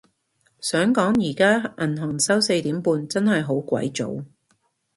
[0.59, 4.25] 想講而家銀行收四點半，真係好鬼早